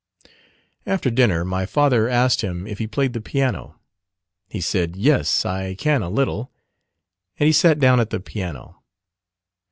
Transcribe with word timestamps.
After 0.87 1.11
dinner 1.11 1.45
my 1.45 1.67
father 1.67 2.09
asked 2.09 2.41
him 2.41 2.65
if 2.65 2.79
he 2.79 2.87
played 2.87 3.13
the 3.13 3.21
piano. 3.21 3.79
He 4.49 4.59
said, 4.59 4.95
"Yes, 4.95 5.45
I 5.45 5.75
can 5.75 6.01
a 6.01 6.09
little," 6.09 6.51
and 7.37 7.45
he 7.45 7.53
sat 7.53 7.77
down 7.77 7.99
at 7.99 8.09
the 8.09 8.19
piano. 8.19 8.81